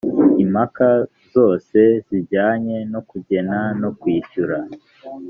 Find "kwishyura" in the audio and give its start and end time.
3.99-4.57